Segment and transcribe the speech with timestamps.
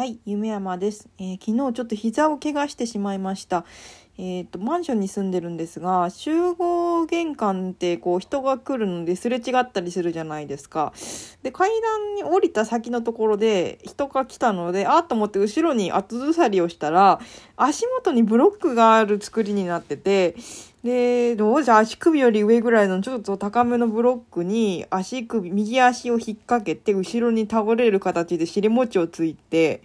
[0.00, 3.66] はい、夢山です、えー昨日ちょっと膝を怪我してしまいました。
[4.18, 10.92] えっ、と、マンションに住んでるんですが、集合玄関ってこう人が来るのですれ違ったりするじゃないですか。
[11.42, 17.20] で、階段に降りた先のところで人が来たので、あっと思って後ろに後ずさりをしたら、
[17.56, 20.34] 足元にブロックがある作りになってて、
[20.84, 29.82] で、どうじゃ足首より上ぐらいのちょっと高めのブロックに足首、右足を引っ掛けて後ろに倒れる形で尻餅をついて、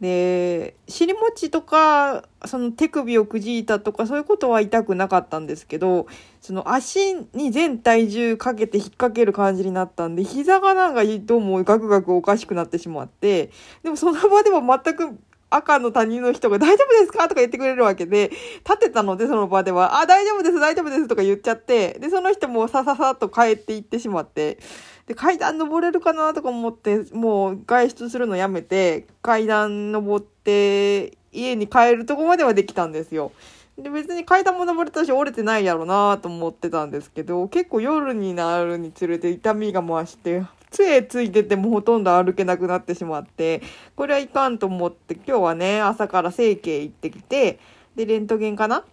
[0.00, 6.06] で、尻餅とか、その手首をくじいたとかそういうことは痛くなかったんですけど、
[6.40, 13.50] その足に全体重かけて引っ掛ける感じになったんで、膝がなんかどうもガクガクおかしくなってしまって、
[13.82, 15.18] でもその場でも全く
[15.50, 18.30] 赤の他人の人が大丈夫ですかとか言ってくれるわけで、
[18.64, 24.58] 立てたのでその場では、あ、大丈夫です、大丈夫ですとか言っちゃって、で、その人もさささっと帰っていってしまって、
[25.06, 33.32] で、階段登れるかなとか思って、もう外出するのやめて、階段登って、家に帰るとこまではできたんですよ。
[33.76, 43.62] で、別に階段も登れたし折れてないやろなと思ってたんですけど、結構夜になるにつれて痛みが増して、杖ついててもほとんど歩けなくなってしまって、
[43.96, 47.58] これはいかんと思って、今日はね、朝から整形行ってきて、
[47.96, 48.84] で、レントゲンかな？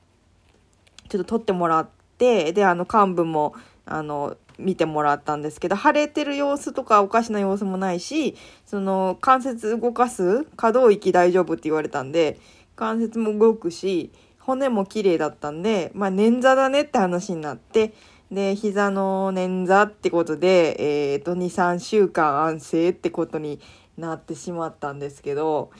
[1.09, 1.87] ちょっと取ってもらっ
[2.17, 3.53] て、で、あの、幹部も、
[3.85, 8.35] あの、見てもらったんですけど、腫れてる様子とかおかしな様子もないし、
[8.65, 12.39] その、関節動かす可動域大丈夫って言われたんで、
[12.75, 17.93] 関節も動くし、骨も綺麗だったんで、まあ、捻挫だねって話になって、
[18.31, 23.59] で、膝の捻挫ってことで、えっ、と、2、3週間安静ってことに
[23.97, 25.71] なってしまったんですけど、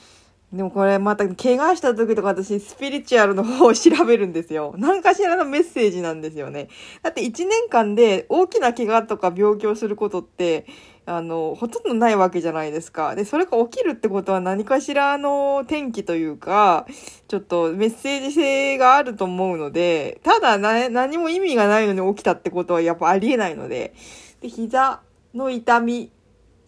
[0.52, 4.74] でもこれまた怪我した時とか私スピリチュアルの方を調べるんですよ。
[4.78, 6.68] 何かしらのメッセージなんですよね。
[7.02, 10.66] だって1年間で大きな怪我とか病気をすることって、
[11.06, 13.14] あの、ほとんどないわけじゃないですか。
[13.14, 16.86] で、それが起きるってことは何かしらの転機というか、
[17.28, 23.94] ちょっとメッセージ性があると思うので、ただ何も意味がないのに起きたってことはやっぱありえないので、
[24.42, 25.00] で、膝
[25.32, 26.12] の痛み、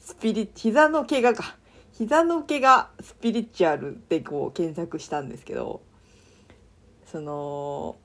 [0.00, 1.58] スピリ、膝の怪我か。
[1.96, 5.80] 膝の怪我スピリチュアルってこう検索したんですけど
[7.06, 7.96] その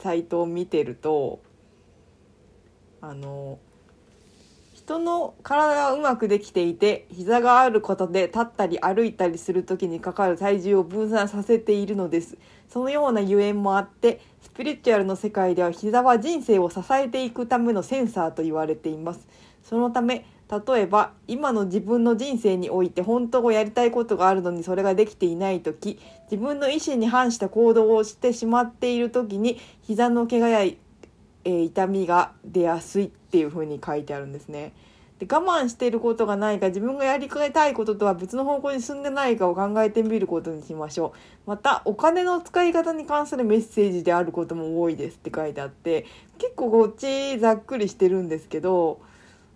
[0.00, 1.40] サイトを見てると
[3.00, 3.58] あの
[4.74, 12.36] 人の体がうまくできていて膝があることで立ったり歩いたりする時にかかる体重を分散させているのです。
[12.68, 19.28] そのようなゆえんもあってスピリチュアルの世界では膝は人生を支えていくためのセンサーと言われています。
[19.62, 26.00] そのため例えば今の自分の人生において本当はやりたいことがあるのにそれができていない時
[26.30, 34.72] 自分の意思に反した行動をしてしまっている時に膝の怪我や、えー痛みが出やすいっていうふうに書いてあるんですね。
[35.20, 41.12] で我慢していることがないか自分がやりたいこととは別の方向に進んでないかを考えてみることにしましょ
[41.46, 46.06] うまたお金の使い方に関するメッセージであることも多いですって書いてあって
[46.38, 49.02] 結構こっちざっくりしてるんですけど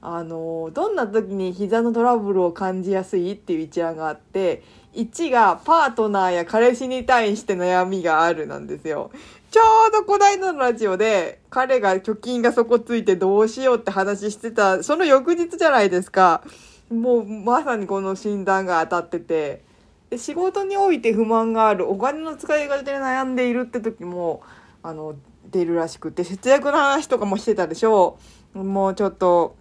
[0.06, 9.10] あのどんな時に膝のトラブルを感じやすいっていう一覧があって1がパートナーや彼氏に対して悩みがあるなんですよ。
[9.50, 16.42] ちょうどこないだのラジオで彼が貯金が底ついてどうしようって話してたその翌日じゃないですか。
[16.90, 19.62] もうまさにこの診断が当たってて。
[20.10, 24.42] で仕事において不満があるお金の使い方で悩んでいるって時も
[24.82, 25.14] あの
[25.50, 28.18] 出るらしくて節約の話とかもしてたでしょ。
[28.54, 29.56] うもうちょっと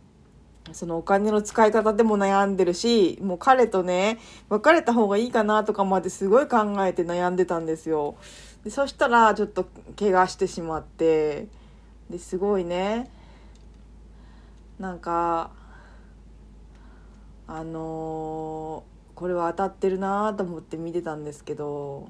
[0.72, 4.18] そのお金の使い方でも悩んでるしもう彼とね
[4.50, 8.16] 別れた方がいいかなとかまですごい考えて悩んでたんですよ。
[8.63, 9.68] でそしたらちょっと
[10.00, 11.47] 怪我してしまって
[12.09, 13.12] ですごいね
[14.79, 15.52] なんか
[17.47, 22.09] あのーこれは当たってるなと思って見てたんですけど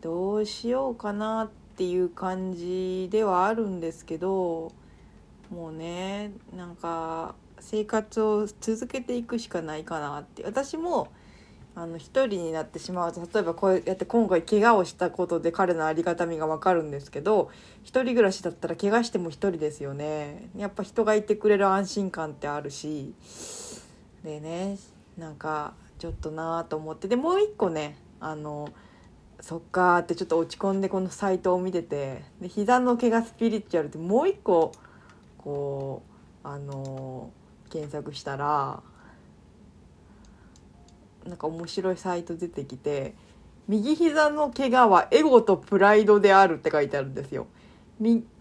[0.00, 4.72] どうしようかなっていう感じではあるんですけど
[5.50, 10.42] もうねなんか生活を続けていくしかないかなって。
[10.44, 11.08] 私も
[11.76, 17.50] あの一人になってしまうと例えばこうやって今回怪我をしたことで彼のありがたみが分かるんですけど
[17.82, 20.50] 一人暮らしだったら怪我しても一人ですよね。
[20.56, 23.12] やっぱ人がいてくれる安心感ってあるし。
[24.22, 24.78] でね
[25.18, 27.08] なんかちょっとなあと思って。
[27.08, 28.68] でもう一個ねあの
[29.40, 34.70] そっかーってちょっと落ち込んでこのサイトを見ててで膝の怪我スピリチュアルってもう一個
[35.44, 36.02] こ
[36.42, 37.30] うあの
[37.70, 38.82] 検索したら
[41.26, 43.14] なんか面白いサイト出てきて
[43.68, 47.46] 右膝の怪我はエゴとプライドであるって書いてあるんですよ。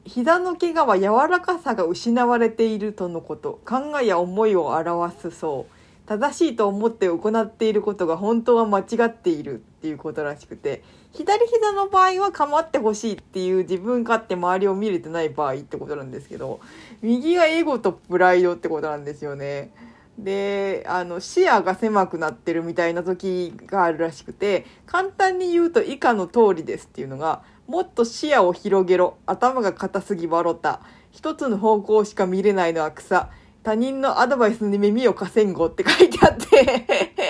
[0.05, 5.72] 膝の怪我は柔らかさが失われているとのこと考えや思いを表すそう
[6.05, 16.59] 正しいと思って行っていることが本当は間違っているっていうことらしくて左膝の場合は構ってほしいっていう自分勝手周りを見れてない場合ってことなんですけど
[17.01, 19.71] 右がエゴとプライドってことなんですよね。
[20.17, 29.17] であの視野が狭くなってるみたいな時があるらしくて簡単に言うと以下の通りですっていうのがもっと視野を広げろ。
[29.25, 30.81] 頭が硬すぎ笑った。
[31.11, 33.29] 一つの方向しか見れないのは草。
[33.63, 36.85] 他人のアドバイスに耳を貸せんごって書いてあって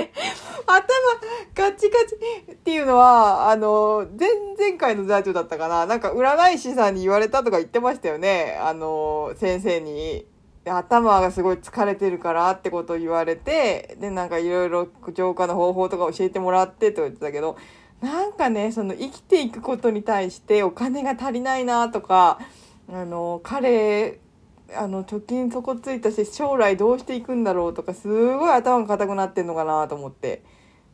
[0.66, 0.84] 頭
[1.54, 2.16] ガチガチ
[2.52, 5.86] っていうのは、あの、前々回の座長だったかな。
[5.86, 8.58] なんか占い師さんに言われたとか言ってましたよね。
[8.62, 10.26] あの、先生に。
[10.66, 17.58] 頭がすごい疲れてるからってことを言われて、で、なんかいろいろ浄化の方法とか教えてもらってと言ってたけど、
[18.02, 22.40] なんかね、その生きていくことに対してお金が足りないなとか、
[22.90, 24.20] あの、彼
[24.76, 30.42] あの貯金底ついたし将来どうしていくんだろうとかすごい頭が硬くなってんのかなと思って。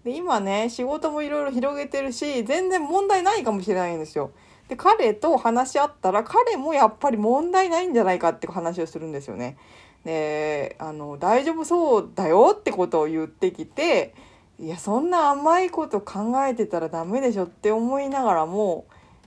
[0.04, 4.32] で今ね仕事もいろいろ広げてるし全然問題ないかもしれないんですよ。
[4.70, 9.58] で彼と話し合ったら彼もやっぱり問題ないんじゃないかって話をするんですよね。
[10.06, 14.14] であの大丈夫そうだよってことを言ってきて
[14.58, 18.86] いやそんな甘いこと考えてたらダメでしょって思いながらも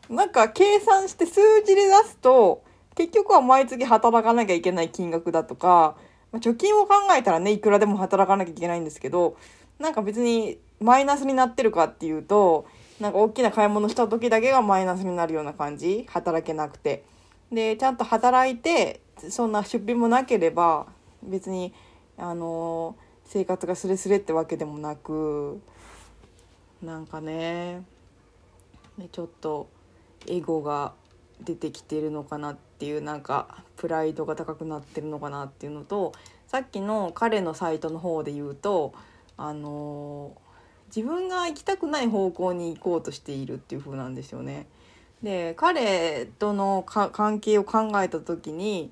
[0.09, 2.63] なんか計算して数字で出すと
[2.95, 5.97] 結局は毎月働かなきゃいけない金額だとか、
[6.31, 9.37] ま貯金を考えたらね、いくらでも働かなきゃいけないんですけど、
[9.79, 12.67] なんか別にマイナスになってるかっていうと、
[13.01, 17.05] なんか大きな買い物した時だけがマイナスになるような感じ働けなくて。
[17.51, 20.87] で、ちゃんと働いて、そんな出費もなければ、
[21.23, 21.75] 別に、
[22.17, 25.61] あの生活がスレスレってわけでもなく、
[26.83, 27.83] なんかね、
[29.11, 29.69] ちょっと、
[30.27, 30.93] エゴが
[31.41, 36.13] 出てきてるのかなってていうなんかプライドが高くなってるのかなっていうのと
[36.49, 38.93] さっきの彼のサイトの方で言うと
[39.37, 40.33] あの
[40.89, 44.67] 自分が行きたくない方向に行こうとしているっていう風なんですよね。
[45.23, 48.91] で彼との関係を考えた時に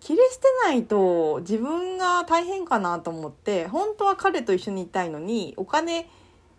[0.00, 6.10] 切り捨てないと自分が大変かなと思って本当は彼と一緒にいたいのにお金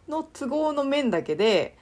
[0.09, 1.77] の都合の面だけで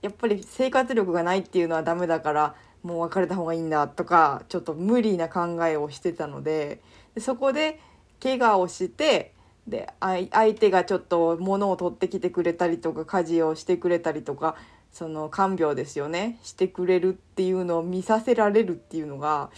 [0.00, 2.54] やっぱり生活力がないっていうのはダメだから
[2.88, 6.80] もう別れた方がいいんだとかちょっと無理な考えをしてたので
[7.14, 7.78] でそこで
[8.22, 9.34] 怪我をして
[9.66, 14.56] で相手がちょっと物を取ってきてくれたりとか家事をしてくれたりとか
[14.90, 19.50] その看病ですよねしてくれるっていうのを見させられるっていうのが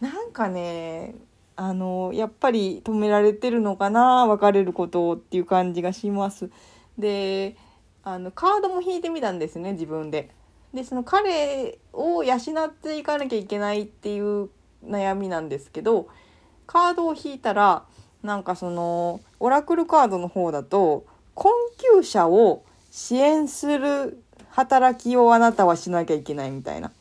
[0.00, 1.16] なんかね
[1.56, 6.50] あのやっぱり止められてるのかな別れることっていう感じがします。
[6.98, 7.56] で
[8.04, 10.30] あのカードも引いてみたんですね自分で。
[10.76, 14.50] でその彼を養っていかなきゃいけないっていう
[14.84, 16.06] 悩みなんですけど
[16.66, 17.84] カードを引いたら
[18.22, 21.52] なんかそのオラクルカードの方だと困
[21.94, 26.92] 窮者を支援する働きをあなたはしなきゃいけないみたいな。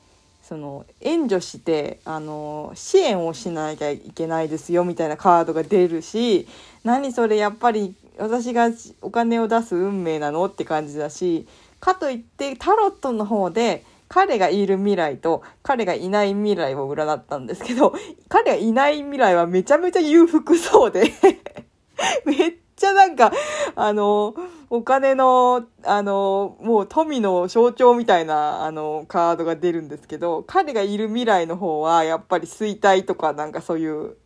[0.42, 6.48] その援助してあの支援をしなきゃいけないですよみたいなカードが出るし
[6.84, 8.70] 何それやっぱり私が
[9.02, 11.48] お金を出す運命なのって感じだし
[11.86, 17.94] かといってタロットの方で彼がいる未来と彼がいない未来を占ったんですけど、
[18.28, 21.14] 彼がいない未来はめちゃめちゃ裕福そうで
[22.26, 23.32] めっちゃなんか、
[23.76, 24.34] あの、
[24.72, 34.18] お金の、あの、もう富の象徴みたいな、あの、カードが出るんですけど、彼がいる未来の方は、やっぱり衰退とか、なんかそういう、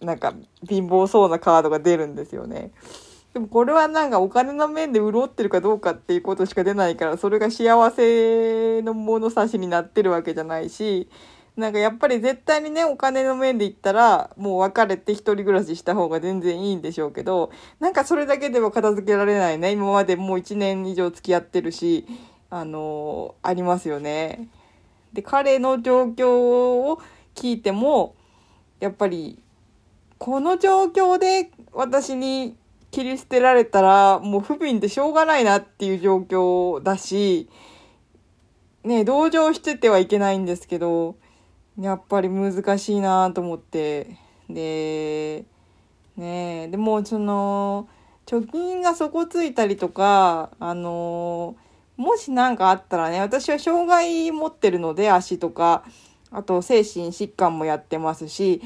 [0.00, 0.34] なんか
[0.68, 2.72] 貧乏そうなカードが出るんですよね。
[3.36, 11.10] でもこれはなんかお金の面で潤ってるかどうかっていうことしか出ないから、それが幸せの物差しになってるわけじゃないし、
[11.54, 19.72] なんかやっぱり絶対にね、お金の面で言ったら、もう別れて一人暮らしした方が全然いいんでしょうけど、なんかそれだけでは片付けられないね。
[19.72, 22.06] 今までもう1年以上付き合ってるし、
[22.48, 24.48] あのー、ありますよね。
[25.12, 27.02] で、彼の状況を
[27.34, 28.14] 聞いても、
[28.80, 29.38] やっぱり、
[30.16, 32.56] この状況で私に
[32.96, 37.46] 切り捨てられたらもう不憫でしょうがないなっていう状況だし、
[38.84, 41.16] ね、同情しててはいけないんですけど、
[41.78, 44.16] やっぱり難しいなと思って。
[44.48, 45.44] で、
[46.16, 47.86] ねでもその、
[48.24, 51.54] 貯金が底ついたりとか、あの
[51.98, 55.84] もし何かあったらね、私は障害持ってるので足とか、
[56.30, 58.62] あと精神疾患もやってますし、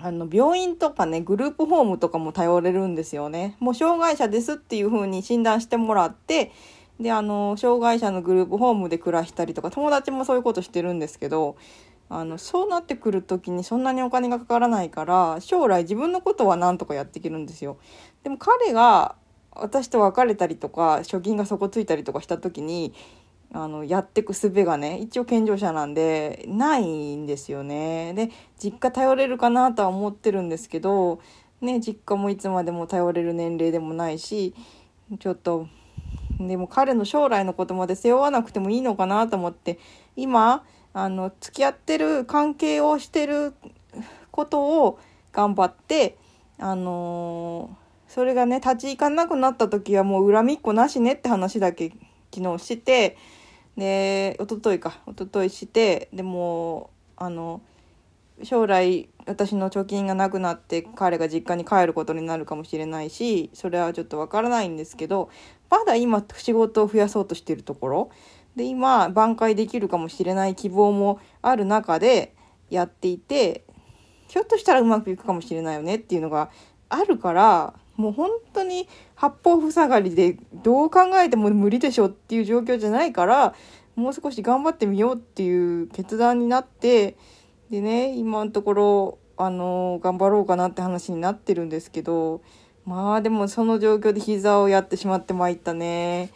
[0.00, 3.56] あの、病院とかね、グループホームとかも頼れるんですよね。
[3.60, 6.52] もう障害者ですっていう風に診断してもらって、
[6.98, 11.56] で、あの、障害者のグループホームで暮らしたりとか、友達もそういうことしてるんですけど、
[12.14, 17.78] あのそうなってくる時にそんなにお金がかからないから将来自分のことはなんとかやっていけるんですよ。
[18.22, 19.14] でも彼が
[19.52, 22.92] 私と別れたりとか貯金が底ついたりとかした時に
[23.54, 28.14] あのやってく術がね一応健常者なんでないんですよね。
[28.14, 31.20] で実家頼れるかなとは思ってるんですけど、
[31.60, 34.54] ね、実家もいつまでも頼れる年齢でもないし
[35.18, 35.68] ちょっと
[36.40, 39.78] でも彼の将来のことまで背負わなくてもいいのかなと思って
[40.16, 43.54] 今あの付き合ってる関係をしてる
[44.30, 44.98] ことを
[45.32, 46.16] 頑張って
[46.58, 51.92] あのー、それがね立ち行かなくなった時はもう恨みっこなしねって話だけ
[52.34, 53.16] 昨日して
[53.76, 55.00] で一昨日か。
[55.06, 57.62] 一昨日してでもあの
[58.42, 65.30] 将来私の貯金がなくなって彼が実家に帰ることになるかもしれないしそれはちょっとわからないんですけど
[65.70, 68.10] まだ今仕事を増やそうとしてるところ
[68.56, 72.34] で今挽回できるかもしれない希望もある中で
[72.68, 73.64] やっていて
[74.28, 76.50] ひょっとしたらうまくいくかもしれないよねっていうのが
[76.88, 83.54] あるからもう本当に八方塞がりでどう考えても無理でしょっていう状況じゃないから
[83.96, 87.16] もう少し頑張ってみようっていう決断になって
[87.70, 92.42] でね今のところあの頑張ろうかなって話になってるんですけど
[92.84, 96.30] まあでもその状況で膝をやってしまってまいったね。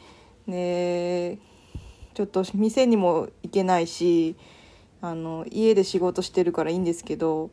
[0.47, 1.39] ね
[2.15, 4.37] ちょっと店にも行けないし
[5.03, 7.51] あの家で仕事してるからいいんですけど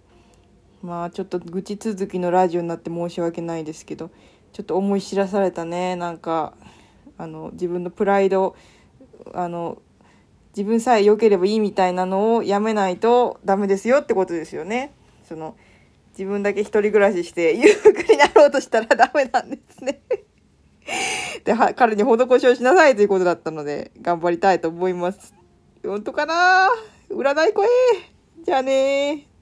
[0.83, 4.11] まあちょっと愚痴続きのラジオになって申し訳ないですけど
[4.51, 5.95] ちょっと思い知らされたね。
[5.95, 6.53] なんか
[7.17, 8.55] あの自分のプライド
[9.33, 9.81] あの
[10.55, 14.93] 自分さえ良ければいいみたいなのをやめないとダメですよってことですよね。
[15.27, 15.55] その
[16.11, 20.01] 自分だけ一人暮らしして裕福になろうとしたら ダメなんですね。
[21.45, 25.33] で、彼に施しをしなさいということだったので、頑張りたいと思います。
[25.83, 26.69] 本当かな？
[27.09, 27.67] 占い声
[28.43, 29.32] じゃあね